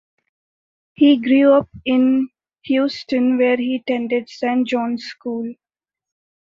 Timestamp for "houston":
2.63-3.37